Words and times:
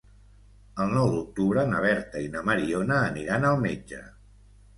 El 0.85 0.93
nou 0.95 1.11
d'octubre 1.15 1.65
na 1.73 1.81
Berta 1.83 2.23
i 2.29 2.33
na 2.37 2.41
Mariona 2.49 2.99
aniran 3.11 3.47
al 3.53 3.61
metge. 3.69 4.03